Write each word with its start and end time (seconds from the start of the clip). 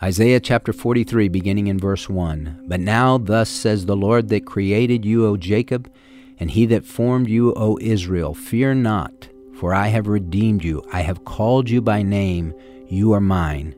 Isaiah 0.00 0.38
chapter 0.38 0.72
43, 0.72 1.26
beginning 1.26 1.66
in 1.66 1.76
verse 1.76 2.08
1. 2.08 2.66
But 2.68 2.78
now, 2.78 3.18
thus 3.18 3.50
says 3.50 3.84
the 3.84 3.96
Lord 3.96 4.28
that 4.28 4.46
created 4.46 5.04
you, 5.04 5.26
O 5.26 5.36
Jacob, 5.36 5.90
and 6.38 6.48
he 6.48 6.66
that 6.66 6.84
formed 6.84 7.28
you, 7.28 7.52
O 7.54 7.80
Israel, 7.80 8.32
fear 8.32 8.74
not, 8.74 9.28
for 9.56 9.74
I 9.74 9.88
have 9.88 10.06
redeemed 10.06 10.62
you. 10.62 10.84
I 10.92 11.00
have 11.00 11.24
called 11.24 11.68
you 11.68 11.82
by 11.82 12.02
name. 12.02 12.54
You 12.86 13.12
are 13.12 13.20
mine. 13.20 13.74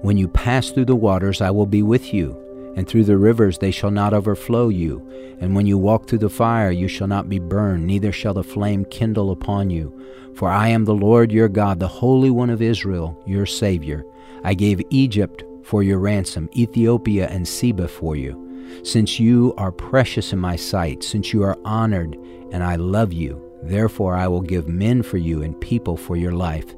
When 0.00 0.16
you 0.16 0.28
pass 0.28 0.70
through 0.70 0.86
the 0.86 0.96
waters, 0.96 1.42
I 1.42 1.50
will 1.50 1.66
be 1.66 1.82
with 1.82 2.14
you, 2.14 2.72
and 2.74 2.88
through 2.88 3.04
the 3.04 3.18
rivers 3.18 3.58
they 3.58 3.70
shall 3.70 3.90
not 3.90 4.14
overflow 4.14 4.70
you. 4.70 5.06
And 5.42 5.54
when 5.54 5.66
you 5.66 5.76
walk 5.76 6.08
through 6.08 6.20
the 6.20 6.30
fire, 6.30 6.70
you 6.70 6.88
shall 6.88 7.06
not 7.06 7.28
be 7.28 7.38
burned, 7.38 7.86
neither 7.86 8.12
shall 8.12 8.32
the 8.32 8.42
flame 8.42 8.86
kindle 8.86 9.30
upon 9.30 9.68
you. 9.68 9.92
For 10.36 10.48
I 10.48 10.68
am 10.68 10.86
the 10.86 10.94
Lord 10.94 11.30
your 11.30 11.48
God, 11.50 11.80
the 11.80 11.86
Holy 11.86 12.30
One 12.30 12.48
of 12.48 12.62
Israel, 12.62 13.22
your 13.26 13.44
Savior. 13.44 14.06
I 14.42 14.54
gave 14.54 14.80
Egypt 14.88 15.44
for 15.62 15.82
your 15.82 15.98
ransom, 15.98 16.48
Ethiopia 16.54 17.28
and 17.28 17.46
Seba 17.46 17.88
for 17.88 18.16
you. 18.16 18.46
Since 18.82 19.18
you 19.20 19.54
are 19.56 19.72
precious 19.72 20.32
in 20.32 20.38
my 20.38 20.56
sight, 20.56 21.02
since 21.02 21.32
you 21.32 21.42
are 21.42 21.58
honored, 21.64 22.16
and 22.52 22.62
I 22.62 22.76
love 22.76 23.12
you, 23.12 23.40
therefore 23.62 24.14
I 24.14 24.28
will 24.28 24.40
give 24.40 24.68
men 24.68 25.02
for 25.02 25.18
you 25.18 25.42
and 25.42 25.60
people 25.60 25.96
for 25.96 26.16
your 26.16 26.32
life. 26.32 26.74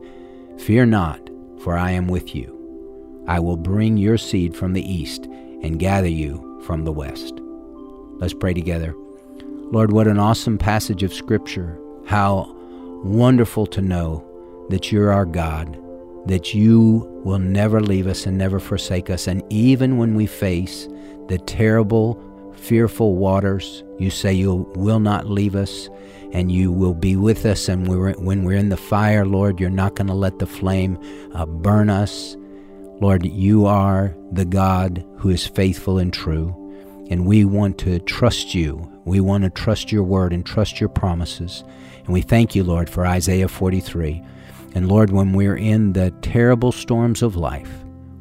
Fear 0.59 0.87
not, 0.87 1.31
for 1.61 1.77
I 1.77 1.91
am 1.93 2.09
with 2.09 2.35
you. 2.35 2.59
I 3.29 3.41
will 3.41 3.57
bring 3.57 3.97
your 3.97 4.19
seed 4.19 4.57
from 4.57 4.73
the 4.73 4.83
east 4.83 5.25
and 5.27 5.79
gather 5.79 6.09
you 6.09 6.61
from 6.67 6.85
the 6.85 6.93
west. 6.93 7.35
Let's 8.19 8.35
pray 8.35 8.55
together. 8.55 8.95
Lord, 9.71 9.93
what 9.93 10.07
an 10.09 10.19
awesome 10.19 10.59
passage 10.59 11.03
of 11.03 11.15
Scripture. 11.15 11.79
How 12.07 12.55
wonderful 13.05 13.67
to 13.67 13.81
know 13.81 14.25
that 14.71 14.93
you're 14.93 15.13
our 15.13 15.25
God 15.25 15.79
that 16.27 16.55
you 16.55 17.09
will 17.25 17.39
never 17.39 17.81
leave 17.81 18.07
us 18.07 18.27
and 18.27 18.39
never 18.39 18.59
forsake 18.61 19.11
us. 19.11 19.27
And 19.27 19.43
even 19.51 19.99
when 19.99 20.15
we 20.15 20.27
face 20.27 20.89
the 21.29 21.39
terrible, 21.39 22.21
fearful 22.57 23.17
waters, 23.17 23.83
you 23.99 24.11
say 24.11 24.33
you 24.33 24.71
will 24.75 25.01
not 25.01 25.29
leave 25.29 25.57
us 25.57 25.89
and 26.33 26.51
you 26.51 26.73
will 26.73 26.95
be 26.95 27.17
with 27.17 27.45
us. 27.45 27.69
And 27.69 27.87
when 27.89 28.45
we're 28.45 28.57
in 28.57 28.71
the 28.71 28.77
fire, 28.77 29.27
Lord, 29.27 29.61
you're 29.61 29.71
not 29.71 29.97
going 29.97 30.07
to 30.07 30.15
let 30.15 30.39
the 30.39 30.47
flame 30.47 30.99
uh, 31.35 31.45
burn 31.47 31.91
us. 31.91 32.37
Lord, 33.01 33.27
you 33.27 33.67
are 33.67 34.17
the 34.31 34.45
God 34.45 35.05
who 35.19 35.29
is 35.29 35.47
faithful 35.47 35.99
and 35.99 36.13
true. 36.13 36.59
And 37.11 37.27
we 37.27 37.45
want 37.45 37.79
to 37.79 37.99
trust 38.01 38.55
you. 38.55 38.89
We 39.05 39.21
want 39.21 39.45
to 39.45 39.51
trust 39.51 39.93
your 39.93 40.05
word 40.05 40.33
and 40.33 40.47
trust 40.47 40.81
your 40.81 40.89
promises. 40.89 41.65
And 42.05 42.09
we 42.09 42.23
thank 42.23 42.55
you, 42.55 42.65
Lord, 42.65 42.89
for 42.89 43.07
Isaiah 43.07 43.49
43. 43.49 44.23
And 44.75 44.89
Lord, 44.89 45.11
when 45.11 45.33
we're 45.33 45.57
in 45.57 45.93
the 45.93 46.11
terrible 46.23 46.73
storms 46.73 47.23
of 47.23 47.37
life, 47.37 47.71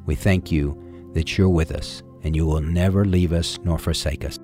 we 0.06 0.16
thank 0.16 0.52
you 0.52 0.78
that 1.14 1.38
you're 1.38 1.50
with 1.50 1.72
us 1.72 2.04
and 2.24 2.36
you 2.36 2.46
will 2.46 2.62
never 2.62 3.06
leave 3.06 3.32
us 3.32 3.58
nor 3.64 3.78
forsake 3.78 4.26
us. 4.26 4.38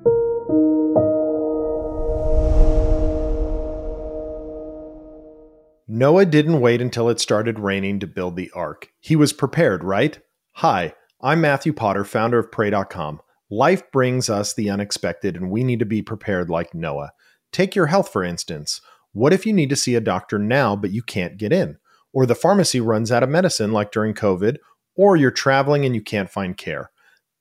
Noah 5.90 6.26
didn't 6.26 6.62
wait 6.62 6.82
until 6.82 7.10
it 7.10 7.20
started 7.20 7.60
raining 7.60 8.00
to 8.00 8.08
build 8.08 8.36
the 8.36 8.52
ark. 8.52 8.90
He 9.00 9.16
was 9.16 9.34
prepared, 9.34 9.84
right? 9.84 10.20
Hi, 10.56 10.94
I'm 11.22 11.42
Matthew 11.42 11.74
Potter, 11.74 12.04
founder 12.04 12.40
of 12.40 12.52
Pray.com. 12.52 13.22
Life 13.50 13.90
brings 13.92 14.30
us 14.30 14.54
the 14.54 14.70
unexpected, 14.70 15.38
and 15.38 15.50
we 15.50 15.64
need 15.64 15.80
to 15.80 15.86
be 15.86 16.02
prepared 16.02 16.50
like 16.50 16.74
Noah. 16.74 17.12
Take 17.52 17.76
your 17.76 17.88
health, 17.88 18.10
for 18.10 18.24
instance. 18.24 18.82
What 19.14 19.32
if 19.34 19.46
you 19.46 19.54
need 19.54 19.70
to 19.70 19.76
see 19.78 19.96
a 19.96 20.02
doctor 20.02 20.38
now, 20.38 20.76
but 20.76 20.92
you 20.92 21.02
can't 21.02 21.38
get 21.38 21.54
in? 21.54 21.78
Or 22.18 22.26
the 22.26 22.34
pharmacy 22.34 22.82
runs 22.82 23.12
out 23.12 23.22
of 23.22 23.30
medicine, 23.30 23.72
like 23.72 23.92
during 23.92 24.12
COVID, 24.12 24.58
or 24.96 25.16
you're 25.16 25.30
traveling 25.30 25.86
and 25.86 25.94
you 25.94 26.02
can't 26.02 26.32
find 26.32 26.58
care. 26.58 26.90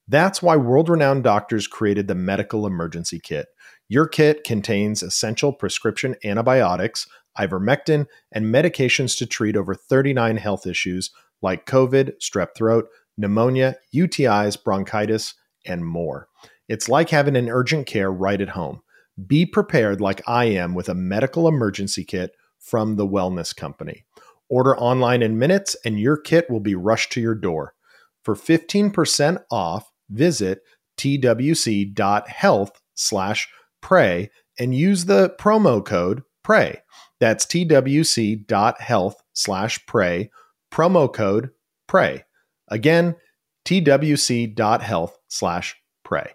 That's 0.07 0.43
why 0.43 0.57
world 0.59 0.91
renowned 0.91 1.25
doctors 1.25 1.67
created 1.67 2.09
the 2.09 2.15
Medical 2.15 2.67
Emergency 2.67 3.19
Kit. 3.19 3.47
Your 3.89 4.07
kit 4.07 4.45
contains 4.45 5.03
essential 5.03 5.55
prescription 5.55 6.15
antibiotics, 6.23 7.09
ivermectin, 7.39 8.05
and 8.31 8.55
medications 8.55 9.17
to 9.17 9.25
treat 9.25 9.57
over 9.57 9.75
39 9.75 10.37
health 10.37 10.67
issues 10.67 11.11
like 11.41 11.65
COVID, 11.65 12.13
strep 12.21 12.49
throat, 12.55 12.87
pneumonia, 13.17 13.77
UTIs, 13.95 14.63
bronchitis, 14.63 15.33
and 15.65 15.87
more. 15.87 16.29
It's 16.69 16.87
like 16.87 17.09
having 17.09 17.37
an 17.37 17.49
urgent 17.49 17.87
care 17.87 18.13
right 18.13 18.43
at 18.43 18.51
home. 18.51 18.83
Be 19.27 19.47
prepared 19.47 20.03
like 20.03 20.21
I 20.29 20.45
am 20.45 20.75
with 20.75 20.91
a 20.91 20.95
medical 20.95 21.49
emergency 21.49 22.05
kit 22.05 22.33
from 22.59 22.97
the 22.97 23.07
Wellness 23.07 23.57
Company. 23.57 24.05
Order 24.49 24.77
online 24.79 25.23
in 25.23 25.39
minutes 25.39 25.77
and 25.85 25.99
your 25.99 26.17
kit 26.17 26.51
will 26.51 26.61
be 26.61 26.75
rushed 26.75 27.13
to 27.13 27.21
your 27.21 27.35
door. 27.35 27.75
For 28.23 28.35
15% 28.35 29.43
off, 29.51 29.91
visit 30.09 30.61
twc.health 30.99 32.81
slash 32.95 33.49
pray 33.81 34.31
and 34.59 34.75
use 34.75 35.05
the 35.05 35.35
promo 35.39 35.85
code 35.85 36.23
PRAY. 36.43 36.81
That's 37.21 37.47
twc.health 37.47 39.23
slash 39.33 39.87
pray, 39.87 40.31
promo 40.73 41.13
code 41.13 41.51
PRAY. 41.87 42.25
Again, 42.69 43.17
twc.health 43.65 45.19
slash 45.29 45.77
pray. 46.05 46.33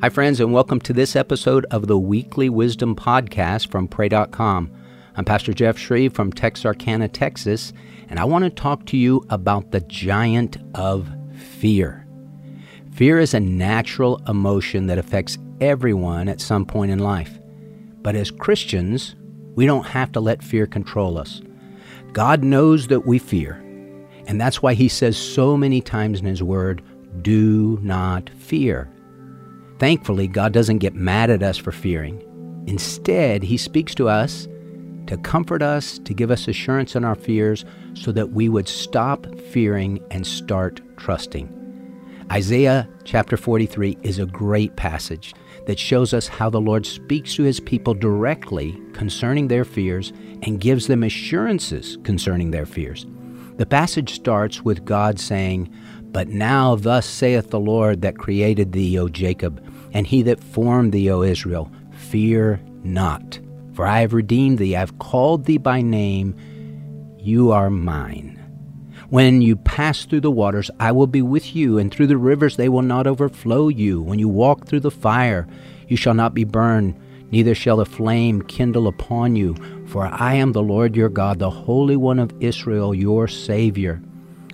Hi, 0.00 0.08
friends, 0.10 0.38
and 0.38 0.52
welcome 0.52 0.80
to 0.82 0.92
this 0.92 1.16
episode 1.16 1.66
of 1.72 1.88
the 1.88 1.98
Weekly 1.98 2.48
Wisdom 2.48 2.94
Podcast 2.94 3.68
from 3.68 3.88
Pray.com. 3.88 4.70
I'm 5.18 5.24
Pastor 5.24 5.52
Jeff 5.52 5.76
Schreve 5.76 6.12
from 6.12 6.32
Texarkana, 6.32 7.08
Texas, 7.08 7.72
and 8.08 8.20
I 8.20 8.24
want 8.24 8.44
to 8.44 8.50
talk 8.50 8.86
to 8.86 8.96
you 8.96 9.26
about 9.30 9.72
the 9.72 9.80
giant 9.80 10.58
of 10.76 11.10
fear. 11.34 12.06
Fear 12.92 13.18
is 13.18 13.34
a 13.34 13.40
natural 13.40 14.22
emotion 14.28 14.86
that 14.86 14.96
affects 14.96 15.36
everyone 15.60 16.28
at 16.28 16.40
some 16.40 16.64
point 16.64 16.92
in 16.92 17.00
life. 17.00 17.36
But 18.00 18.14
as 18.14 18.30
Christians, 18.30 19.16
we 19.56 19.66
don't 19.66 19.86
have 19.86 20.12
to 20.12 20.20
let 20.20 20.40
fear 20.40 20.68
control 20.68 21.18
us. 21.18 21.42
God 22.12 22.44
knows 22.44 22.86
that 22.86 23.04
we 23.04 23.18
fear, 23.18 23.54
and 24.28 24.40
that's 24.40 24.62
why 24.62 24.74
He 24.74 24.88
says 24.88 25.16
so 25.16 25.56
many 25.56 25.80
times 25.80 26.20
in 26.20 26.26
His 26.26 26.44
Word, 26.44 26.80
do 27.22 27.80
not 27.82 28.30
fear. 28.38 28.88
Thankfully, 29.80 30.28
God 30.28 30.52
doesn't 30.52 30.78
get 30.78 30.94
mad 30.94 31.28
at 31.28 31.42
us 31.42 31.56
for 31.56 31.72
fearing. 31.72 32.22
Instead, 32.68 33.42
He 33.42 33.56
speaks 33.56 33.96
to 33.96 34.08
us 34.08 34.46
to 35.08 35.16
comfort 35.18 35.62
us, 35.62 35.98
to 36.00 36.14
give 36.14 36.30
us 36.30 36.48
assurance 36.48 36.94
in 36.94 37.04
our 37.04 37.14
fears, 37.14 37.64
so 37.94 38.12
that 38.12 38.30
we 38.30 38.48
would 38.48 38.68
stop 38.68 39.26
fearing 39.50 39.98
and 40.10 40.26
start 40.26 40.80
trusting. 40.96 41.54
Isaiah 42.30 42.86
chapter 43.04 43.38
43 43.38 43.96
is 44.02 44.18
a 44.18 44.26
great 44.26 44.76
passage 44.76 45.34
that 45.66 45.78
shows 45.78 46.12
us 46.12 46.28
how 46.28 46.50
the 46.50 46.60
Lord 46.60 46.84
speaks 46.84 47.34
to 47.34 47.42
his 47.42 47.58
people 47.58 47.94
directly 47.94 48.78
concerning 48.92 49.48
their 49.48 49.64
fears 49.64 50.12
and 50.42 50.60
gives 50.60 50.86
them 50.86 51.02
assurances 51.02 51.96
concerning 52.04 52.50
their 52.50 52.66
fears. 52.66 53.06
The 53.56 53.66
passage 53.66 54.14
starts 54.14 54.62
with 54.62 54.84
God 54.84 55.18
saying, 55.18 55.72
But 56.12 56.28
now 56.28 56.76
thus 56.76 57.06
saith 57.06 57.48
the 57.48 57.58
Lord 57.58 58.02
that 58.02 58.18
created 58.18 58.72
thee, 58.72 58.98
O 58.98 59.08
Jacob, 59.08 59.64
and 59.94 60.06
he 60.06 60.22
that 60.22 60.44
formed 60.44 60.92
thee, 60.92 61.10
O 61.10 61.22
Israel, 61.22 61.72
fear 61.92 62.60
not. 62.84 63.38
For 63.78 63.86
I 63.86 64.00
have 64.00 64.12
redeemed 64.12 64.58
thee, 64.58 64.74
I 64.74 64.80
have 64.80 64.98
called 64.98 65.44
thee 65.44 65.56
by 65.56 65.82
name, 65.82 66.34
you 67.16 67.52
are 67.52 67.70
mine. 67.70 68.34
When 69.08 69.40
you 69.40 69.54
pass 69.54 70.04
through 70.04 70.22
the 70.22 70.32
waters, 70.32 70.68
I 70.80 70.90
will 70.90 71.06
be 71.06 71.22
with 71.22 71.54
you, 71.54 71.78
and 71.78 71.94
through 71.94 72.08
the 72.08 72.16
rivers 72.16 72.56
they 72.56 72.68
will 72.68 72.82
not 72.82 73.06
overflow 73.06 73.68
you. 73.68 74.02
When 74.02 74.18
you 74.18 74.28
walk 74.28 74.66
through 74.66 74.80
the 74.80 74.90
fire, 74.90 75.46
you 75.86 75.96
shall 75.96 76.14
not 76.14 76.34
be 76.34 76.42
burned, 76.42 76.98
neither 77.30 77.54
shall 77.54 77.76
the 77.76 77.86
flame 77.86 78.42
kindle 78.42 78.88
upon 78.88 79.36
you. 79.36 79.54
For 79.86 80.06
I 80.06 80.34
am 80.34 80.50
the 80.50 80.60
Lord 80.60 80.96
your 80.96 81.08
God, 81.08 81.38
the 81.38 81.48
Holy 81.48 81.96
One 81.96 82.18
of 82.18 82.34
Israel, 82.40 82.92
your 82.92 83.28
Savior. 83.28 84.02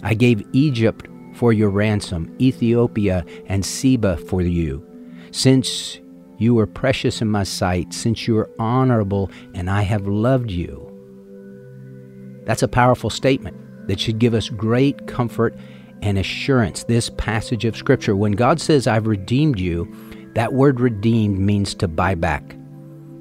I 0.03 0.13
gave 0.13 0.47
Egypt 0.53 1.09
for 1.33 1.55
your 1.55 1.71
ransom, 1.71 2.31
Ethiopia 2.39 3.25
and 3.47 3.65
Seba 3.65 4.19
for 4.19 4.43
you. 4.43 4.87
Since 5.31 5.99
you 6.45 6.59
are 6.59 6.67
precious 6.67 7.23
in 7.23 7.29
my 7.29 7.43
sight, 7.43 7.93
since 7.95 8.29
you 8.29 8.37
are 8.37 8.51
honorable, 8.59 9.31
and 9.55 9.71
I 9.71 9.83
have 9.83 10.07
loved 10.07 10.51
you. 10.51 10.91
That's 12.45 12.63
a 12.63 12.69
powerful 12.69 13.09
statement 13.09 13.57
that 13.89 13.99
should 13.99 14.19
give 14.19 14.35
us 14.35 14.51
great 14.51 15.07
comfort 15.07 15.57
and 16.03 16.19
assurance. 16.19 16.85
This 16.85 17.09
passage 17.11 17.65
of 17.65 17.77
Scripture, 17.77 18.15
when 18.15 18.33
God 18.33 18.61
says, 18.61 18.87
I've 18.87 19.07
redeemed 19.07 19.59
you, 19.59 19.93
that 20.35 20.53
word 20.53 20.81
redeemed 20.81 21.39
means 21.39 21.75
to 21.77 21.89
buy 21.89 22.15
back. 22.15 22.55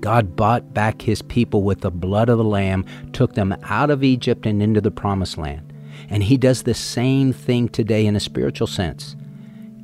God 0.02 0.36
bought 0.36 0.74
back 0.74 1.02
his 1.02 1.22
people 1.22 1.64
with 1.64 1.80
the 1.80 1.92
blood 1.92 2.28
of 2.28 2.38
the 2.38 2.44
Lamb, 2.44 2.86
took 3.14 3.36
them 3.36 3.56
out 3.64 3.90
of 3.90 4.04
Egypt 4.04 4.46
and 4.46 4.62
into 4.62 4.82
the 4.82 4.92
promised 4.92 5.38
land. 5.38 5.72
And 6.10 6.22
he 6.24 6.36
does 6.36 6.64
the 6.64 6.74
same 6.74 7.32
thing 7.32 7.70
today 7.70 8.06
in 8.06 8.18
a 8.18 8.20
spiritual 8.20 8.68
sense. 8.68 9.16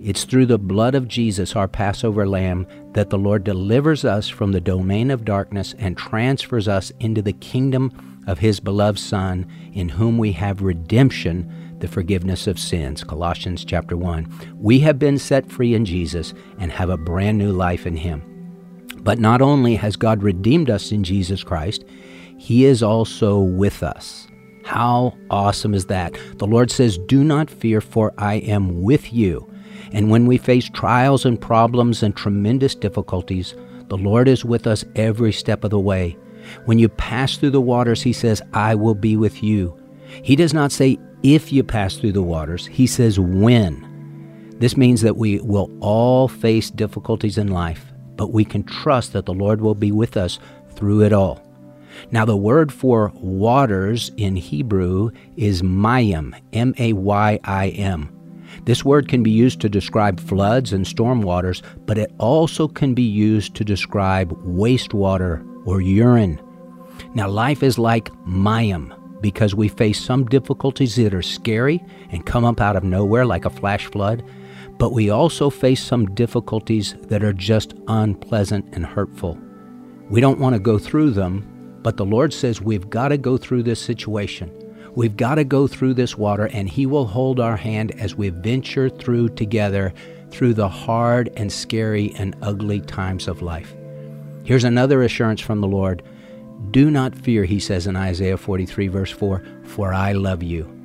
It's 0.01 0.24
through 0.24 0.46
the 0.46 0.57
blood 0.57 0.96
of 0.96 1.10
Jesus, 1.10 1.57
our 1.57 1.68
Passover 1.68 2.25
lamb, 2.25 2.66
that 2.94 3.10
the 3.10 3.18
Lord 3.18 3.44
delivers 3.44 4.06
us 4.06 4.30
from 4.30 4.54
the 4.54 4.62
domain 4.62 5.12
of 5.12 5.25
darkness 5.25 5.75
and 5.78 5.98
transfers 5.98 6.69
us 6.69 6.92
into 7.01 7.22
the 7.22 7.34
kingdom 7.34 8.24
of 8.25 8.40
his 8.40 8.62
beloved 8.62 8.98
Son, 8.98 9.46
in 9.74 9.90
whom 9.90 10.18
we 10.18 10.31
have 10.31 10.62
redemption, 10.62 11.78
the 11.80 11.88
forgiveness 11.88 12.48
of 12.48 12.57
sins. 12.57 13.04
Colossians 13.04 13.66
chapter 13.66 13.98
1. 13.98 14.56
We 14.56 14.80
have 14.80 15.00
been 15.00 15.18
set 15.18 15.51
free 15.51 15.74
in 15.74 15.84
Jesus 15.84 16.34
and 16.60 16.72
have 16.72 16.90
a 16.90 16.98
brand 16.98 17.38
new 17.38 17.51
life 17.51 17.86
in 17.86 17.98
him. 17.98 18.24
But 19.00 19.19
not 19.19 19.42
only 19.42 19.75
has 19.75 19.98
God 19.98 20.24
redeemed 20.24 20.69
us 20.69 20.94
in 20.94 21.04
Jesus 21.04 21.44
Christ, 21.44 21.84
he 22.38 22.63
is 22.63 22.81
also 22.81 23.40
with 23.40 23.84
us. 23.84 24.30
How 24.63 25.18
awesome 25.30 25.74
is 25.74 25.88
that? 25.88 26.18
The 26.38 26.48
Lord 26.48 26.72
says, 26.72 26.98
Do 26.98 27.24
not 27.24 27.50
fear, 27.50 27.81
for 27.81 28.13
I 28.18 28.36
am 28.36 28.81
with 28.81 29.12
you. 29.12 29.49
And 29.91 30.09
when 30.09 30.25
we 30.25 30.37
face 30.37 30.69
trials 30.69 31.25
and 31.25 31.39
problems 31.39 32.03
and 32.03 32.15
tremendous 32.15 32.75
difficulties, 32.75 33.55
the 33.87 33.97
Lord 33.97 34.27
is 34.27 34.45
with 34.45 34.67
us 34.67 34.85
every 34.95 35.31
step 35.31 35.63
of 35.63 35.71
the 35.71 35.79
way. 35.79 36.17
When 36.65 36.79
you 36.79 36.89
pass 36.89 37.37
through 37.37 37.51
the 37.51 37.61
waters, 37.61 38.01
He 38.01 38.13
says, 38.13 38.41
I 38.53 38.75
will 38.75 38.95
be 38.95 39.17
with 39.17 39.43
you. 39.43 39.77
He 40.23 40.35
does 40.35 40.53
not 40.53 40.71
say, 40.71 40.97
if 41.23 41.51
you 41.51 41.63
pass 41.63 41.97
through 41.97 42.13
the 42.13 42.23
waters, 42.23 42.65
He 42.67 42.87
says, 42.87 43.19
when. 43.19 43.85
This 44.59 44.77
means 44.77 45.01
that 45.01 45.17
we 45.17 45.39
will 45.41 45.69
all 45.79 46.27
face 46.27 46.69
difficulties 46.69 47.37
in 47.37 47.47
life, 47.47 47.91
but 48.15 48.33
we 48.33 48.45
can 48.45 48.63
trust 48.63 49.13
that 49.13 49.25
the 49.25 49.33
Lord 49.33 49.61
will 49.61 49.75
be 49.75 49.91
with 49.91 50.17
us 50.17 50.39
through 50.75 51.01
it 51.01 51.13
all. 51.13 51.41
Now, 52.11 52.25
the 52.25 52.37
word 52.37 52.71
for 52.71 53.11
waters 53.15 54.11
in 54.17 54.35
Hebrew 54.35 55.11
is 55.35 55.61
mayim, 55.61 56.39
M 56.53 56.73
A 56.77 56.93
Y 56.93 57.39
I 57.43 57.69
M. 57.69 58.19
This 58.66 58.86
word 58.86 59.07
can 59.07 59.24
be 59.24 59.31
used 59.31 59.62
to 59.62 59.69
describe 59.69 60.19
floods 60.19 60.74
and 60.74 60.86
storm 60.86 61.22
waters, 61.22 61.62
but 61.86 61.98
it 61.98 62.12
also 62.18 62.68
can 62.68 62.94
be 62.94 63.04
used 63.04 63.56
to 63.56 63.63
describe 63.63 64.31
wastewater 64.46 65.46
or 65.66 65.81
urine. 65.81 66.42
Now, 67.13 67.28
life 67.28 67.63
is 67.63 67.80
like 67.80 68.12
mayim 68.25 68.96
because 69.22 69.56
we 69.56 69.68
face 69.68 70.00
some 70.00 70.25
difficulties 70.25 70.96
that 70.96 71.13
are 71.13 71.22
scary 71.22 71.84
and 72.12 72.25
come 72.25 72.46
up 72.46 72.62
out 72.62 72.75
of 72.75 72.84
nowhere 72.84 73.25
like 73.25 73.46
a 73.46 73.50
flash 73.50 73.86
flood, 73.88 74.24
but 74.78 74.94
we 74.94 75.10
also 75.10 75.50
face 75.50 75.84
some 75.84 76.13
difficulties 76.16 76.96
that 77.07 77.24
are 77.24 77.34
just 77.34 77.74
unpleasant 77.88 78.66
and 78.74 78.86
hurtful. 78.86 79.38
We 80.10 80.22
don't 80.22 80.40
want 80.40 80.54
to 80.54 80.60
go 80.60 80.80
through 80.80 81.12
them, 81.12 81.80
but 81.84 81.98
the 81.98 82.06
Lord 82.06 82.34
says 82.34 82.62
we've 82.62 82.90
got 82.90 83.10
to 83.10 83.18
go 83.18 83.38
through 83.38 83.63
this 83.63 83.81
situation. 83.81 84.51
We've 84.95 85.15
got 85.15 85.36
to 85.36 85.44
go 85.44 85.68
through 85.68 85.94
this 85.94 86.18
water, 86.18 86.47
and 86.47 86.68
He 86.68 86.86
will 86.86 87.06
hold 87.06 87.39
our 87.39 87.57
hand 87.57 87.91
as 88.00 88.15
we 88.15 88.30
venture 88.30 88.89
through 88.89 89.30
together 89.30 89.94
through 90.31 90.53
the 90.53 90.69
hard 90.69 91.31
and 91.36 91.51
scary 91.51 92.13
and 92.18 92.36
ugly 92.41 92.81
times 92.81 93.27
of 93.27 93.41
life. 93.41 93.75
Here's 94.44 94.63
another 94.63 95.03
assurance 95.03 95.41
from 95.41 95.62
the 95.62 95.68
Lord 95.68 96.03
Do 96.71 96.89
not 96.89 97.15
fear, 97.15 97.45
He 97.45 97.59
says 97.59 97.88
in 97.88 97.95
Isaiah 97.95 98.38
43, 98.38 98.88
verse 98.88 99.12
4, 99.12 99.44
for 99.63 99.94
I 99.94 100.13
love 100.13 100.41
you. 100.44 100.75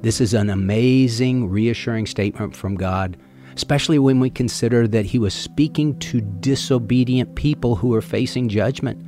This 0.00 0.20
is 0.20 0.34
an 0.34 0.50
amazing, 0.50 1.48
reassuring 1.48 2.06
statement 2.06 2.56
from 2.56 2.76
God, 2.76 3.16
especially 3.56 3.98
when 3.98 4.20
we 4.20 4.30
consider 4.30 4.88
that 4.88 5.06
He 5.06 5.18
was 5.18 5.34
speaking 5.34 5.98
to 6.00 6.20
disobedient 6.20 7.34
people 7.34 7.76
who 7.76 7.88
were 7.88 8.02
facing 8.02 8.48
judgment. 8.48 9.04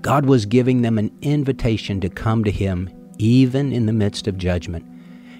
God 0.00 0.26
was 0.26 0.46
giving 0.46 0.82
them 0.82 0.96
an 0.96 1.16
invitation 1.22 2.00
to 2.00 2.08
come 2.08 2.44
to 2.44 2.50
Him 2.50 2.88
even 3.20 3.70
in 3.72 3.84
the 3.86 3.92
midst 3.92 4.26
of 4.26 4.38
judgment. 4.38 4.86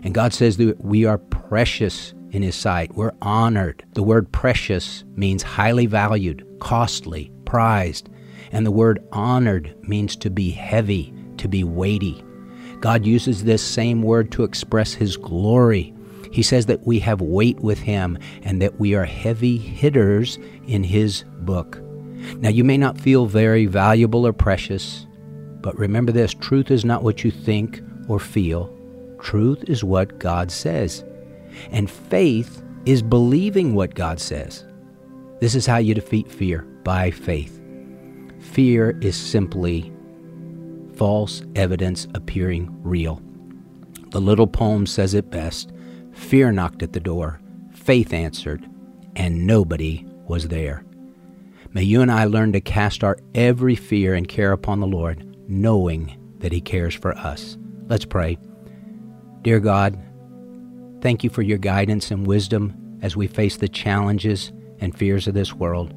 And 0.05 0.15
God 0.15 0.35
says 0.35 0.59
that 0.59 0.85
we 0.85 1.05
are 1.07 1.19
precious 1.19 2.13
in 2.31 2.43
His 2.43 2.55
sight. 2.55 2.95
We're 2.95 3.13
honored. 3.23 3.85
The 3.95 4.03
word 4.03 4.31
precious 4.33 5.05
means 5.17 5.43
highly 5.43 5.87
valued, 5.87 6.47
costly, 6.61 7.33
prized. 7.47 8.09
And 8.53 8.67
the 8.67 8.71
word 8.71 9.03
honored 9.13 9.75
means 9.83 10.15
to 10.17 10.31
be 10.31 10.51
heavy, 10.51 11.15
to 11.39 11.49
be 11.49 11.65
weighty. 11.65 12.23
God 12.81 13.07
uses 13.07 13.45
this 13.45 13.63
same 13.63 14.03
word 14.03 14.31
to 14.33 14.45
express 14.45 14.93
His 14.93 15.17
glory. 15.17 15.95
He 16.33 16.43
says 16.43 16.67
that 16.67 16.87
we 16.87 16.99
have 17.01 17.21
weight 17.21 17.61
with 17.61 17.79
Him 17.79 18.19
and 18.43 18.61
that 18.63 18.79
we 18.79 18.95
are 18.95 19.05
heavy 19.05 19.57
hitters 19.57 20.39
in 20.67 20.85
His 20.85 21.25
book. 21.39 21.81
Now, 22.37 22.51
you 22.51 22.65
may 22.65 22.77
not 22.77 23.01
feel 23.01 23.25
very 23.25 23.65
valuable 23.65 24.27
or 24.27 24.33
precious, 24.35 25.07
but 25.61 25.79
remember 25.79 26.13
this 26.13 26.35
truth 26.35 26.71
is 26.71 26.85
not 26.85 27.03
what 27.03 27.25
you 27.25 27.31
think 27.31 27.83
or 28.09 28.19
feel, 28.19 28.75
truth 29.21 29.63
is 29.69 29.85
what 29.85 30.19
God 30.19 30.51
says. 30.51 31.05
And 31.71 31.91
faith 31.91 32.63
is 32.87 33.03
believing 33.03 33.75
what 33.75 33.95
God 33.95 34.21
says. 34.21 34.65
This 35.41 35.55
is 35.55 35.67
how 35.67 35.79
you 35.79 35.95
defeat 35.95 36.31
fear 36.31 36.63
by 36.85 37.11
faith. 37.11 37.61
Fear 38.41 38.99
is 39.01 39.17
simply 39.17 39.93
false 40.95 41.43
evidence 41.57 42.07
appearing 42.15 42.69
real. 42.83 43.23
The 44.11 44.21
little 44.21 44.47
poem 44.47 44.87
says 44.87 45.15
it 45.15 45.31
best 45.31 45.73
Fear 46.13 46.53
knocked 46.53 46.83
at 46.83 46.93
the 46.93 47.01
door, 47.01 47.41
faith 47.73 48.13
answered, 48.13 48.69
and 49.17 49.47
nobody 49.47 50.05
was 50.27 50.49
there. 50.49 50.85
May 51.73 51.85
you 51.85 52.03
and 52.03 52.11
I 52.11 52.25
learn 52.25 52.53
to 52.53 52.61
cast 52.61 53.05
our 53.05 53.17
every 53.35 53.77
fear 53.77 54.15
and 54.15 54.27
care 54.27 54.53
upon 54.53 54.81
the 54.81 54.87
Lord 54.87 55.30
knowing 55.51 56.17
that 56.39 56.53
He 56.53 56.61
cares 56.61 56.95
for 56.95 57.17
us. 57.17 57.59
Let's 57.89 58.05
pray. 58.05 58.39
Dear 59.43 59.61
God, 59.61 59.99
thank 61.01 61.25
you 61.25 61.31
for 61.31 61.43
your 61.43 61.59
guidance 61.59 62.11
and 62.11 62.27
wisdom 62.27 62.99
as 63.03 63.17
we 63.17 63.27
face 63.27 63.57
the 63.57 63.69
challenges 63.69 64.53
and 64.79 64.97
fears 64.97 65.27
of 65.27 65.35
this 65.35 65.55
world. 65.55 65.95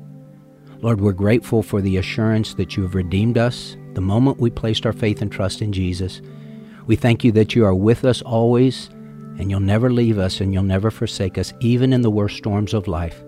Lord, 0.82 1.00
we're 1.00 1.14
grateful 1.14 1.64
for 1.64 1.82
the 1.82 1.98
assurance 1.98 2.56
that 2.56 2.76
you 2.76 2.84
have 2.84 2.96
redeemed 2.96 3.38
us 3.38 3.78
the 3.94 4.02
moment 4.02 4.40
we 4.40 4.50
placed 4.50 4.86
our 4.86 4.94
faith 4.94 5.22
and 5.22 5.32
trust 5.32 5.62
in 5.62 5.72
Jesus. 5.72 6.22
We 6.88 6.96
thank 6.96 7.24
you 7.24 7.32
that 7.34 7.56
you 7.56 7.64
are 7.66 7.76
with 7.76 8.04
us 8.04 8.22
always, 8.22 8.90
and 9.38 9.50
you'll 9.50 9.60
never 9.60 9.92
leave 9.92 10.18
us 10.18 10.42
and 10.42 10.54
you'll 10.54 10.64
never 10.64 10.92
forsake 10.92 11.38
us, 11.38 11.54
even 11.60 11.94
in 11.94 12.02
the 12.02 12.12
worst 12.12 12.38
storms 12.38 12.74
of 12.74 12.88
life. 12.88 13.24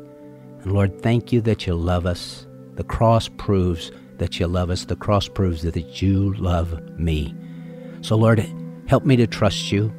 And 0.61 0.73
Lord, 0.73 1.01
thank 1.01 1.31
you 1.31 1.41
that 1.41 1.65
you 1.65 1.75
love 1.75 2.05
us. 2.05 2.45
The 2.75 2.83
cross 2.83 3.29
proves 3.29 3.91
that 4.19 4.39
you 4.39 4.47
love 4.47 4.69
us. 4.69 4.85
The 4.85 4.95
cross 4.95 5.27
proves 5.27 5.61
that 5.63 6.01
you 6.01 6.33
love 6.35 6.81
me. 6.97 7.33
So, 8.01 8.15
Lord, 8.15 8.45
help 8.87 9.05
me 9.05 9.15
to 9.15 9.27
trust 9.27 9.71
you 9.71 9.93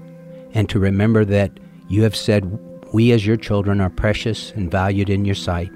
and 0.52 0.68
to 0.68 0.78
remember 0.78 1.24
that 1.24 1.58
you 1.88 2.02
have 2.02 2.16
said 2.16 2.58
we 2.92 3.12
as 3.12 3.26
your 3.26 3.36
children 3.36 3.80
are 3.80 3.90
precious 3.90 4.52
and 4.52 4.70
valued 4.70 5.10
in 5.10 5.24
your 5.24 5.34
sight. 5.34 5.70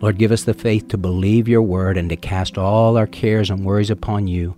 Lord, 0.00 0.18
give 0.18 0.32
us 0.32 0.44
the 0.44 0.54
faith 0.54 0.88
to 0.88 0.98
believe 0.98 1.48
your 1.48 1.62
word 1.62 1.96
and 1.96 2.08
to 2.10 2.16
cast 2.16 2.58
all 2.58 2.96
our 2.96 3.06
cares 3.06 3.50
and 3.50 3.64
worries 3.64 3.90
upon 3.90 4.26
you. 4.26 4.56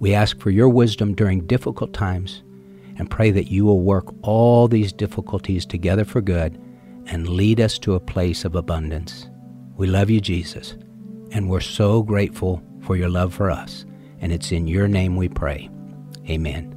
We 0.00 0.14
ask 0.14 0.38
for 0.40 0.50
your 0.50 0.68
wisdom 0.68 1.14
during 1.14 1.46
difficult 1.46 1.92
times 1.92 2.42
and 2.96 3.10
pray 3.10 3.30
that 3.30 3.50
you 3.50 3.64
will 3.64 3.80
work 3.80 4.06
all 4.22 4.68
these 4.68 4.92
difficulties 4.92 5.66
together 5.66 6.04
for 6.04 6.20
good 6.20 6.60
and 7.06 7.28
lead 7.28 7.60
us 7.60 7.78
to 7.80 7.94
a 7.94 8.00
place 8.00 8.44
of 8.44 8.54
abundance. 8.54 9.28
We 9.76 9.86
love 9.86 10.10
you, 10.10 10.20
Jesus. 10.20 10.74
And 11.32 11.48
we're 11.48 11.60
so 11.60 12.02
grateful 12.02 12.62
for 12.82 12.96
your 12.96 13.08
love 13.08 13.34
for 13.34 13.50
us. 13.50 13.84
And 14.20 14.32
it's 14.32 14.52
in 14.52 14.66
your 14.66 14.88
name 14.88 15.16
we 15.16 15.28
pray. 15.28 15.70
Amen. 16.28 16.74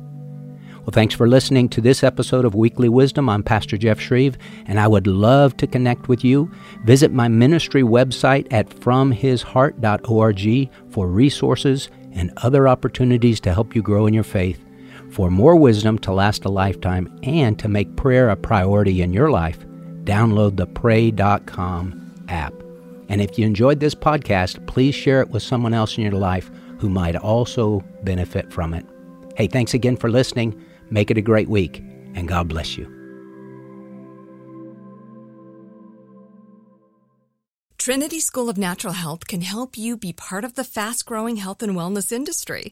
Well, 0.82 0.92
thanks 0.92 1.14
for 1.14 1.28
listening 1.28 1.70
to 1.70 1.82
this 1.82 2.04
episode 2.04 2.44
of 2.44 2.56
Weekly 2.56 2.90
Wisdom. 2.90 3.30
I'm 3.30 3.44
Pastor 3.44 3.78
Jeff 3.78 4.00
Schreve, 4.00 4.36
and 4.66 4.80
I 4.80 4.88
would 4.88 5.06
love 5.06 5.56
to 5.58 5.68
connect 5.68 6.08
with 6.08 6.24
you. 6.24 6.52
Visit 6.86 7.12
my 7.12 7.28
ministry 7.28 7.84
website 7.84 8.48
at 8.52 8.70
fromhisheart.org 8.70 10.70
for 10.90 11.08
resources 11.08 11.90
and 12.14 12.34
other 12.38 12.68
opportunities 12.68 13.40
to 13.42 13.54
help 13.54 13.76
you 13.76 13.84
grow 13.84 14.08
in 14.08 14.14
your 14.16 14.24
faith. 14.24 14.66
For 15.12 15.30
more 15.30 15.56
wisdom 15.56 16.00
to 16.00 16.14
last 16.14 16.46
a 16.46 16.50
lifetime 16.50 17.20
and 17.22 17.60
to 17.60 17.68
make 17.68 17.96
prayer 17.96 18.30
a 18.30 18.36
priority 18.36 19.04
in 19.04 19.14
your 19.14 19.30
life, 19.30 19.60
download 20.04 20.58
the 20.58 20.66
pray.com 20.66 22.26
app. 22.28 22.61
And 23.12 23.20
if 23.20 23.38
you 23.38 23.46
enjoyed 23.46 23.82
this 23.82 23.94
podcast, 23.94 24.66
please 24.68 24.96
share 24.96 25.20
it 25.20 25.30
with 25.32 25.44
someone 25.44 25.74
else 25.74 25.98
in 25.98 26.04
your 26.04 26.14
life 26.14 26.50
who 26.80 26.90
might 26.90 27.18
also 27.18 27.84
benefit 28.04 28.54
from 28.54 28.74
it. 28.74 28.86
Hey, 29.36 29.48
thanks 29.48 29.74
again 29.74 29.98
for 29.98 30.10
listening. 30.10 30.60
Make 30.90 31.12
it 31.12 31.18
a 31.18 31.22
great 31.22 31.50
week, 31.50 31.80
and 32.16 32.26
God 32.26 32.48
bless 32.48 32.78
you. 32.78 32.86
Trinity 37.78 38.22
School 38.22 38.50
of 38.50 38.58
Natural 38.58 38.94
Health 38.94 39.28
can 39.28 39.42
help 39.42 39.78
you 39.78 39.98
be 39.98 40.14
part 40.14 40.46
of 40.46 40.54
the 40.56 40.64
fast 40.64 41.06
growing 41.06 41.36
health 41.36 41.62
and 41.62 41.76
wellness 41.76 42.14
industry. 42.14 42.72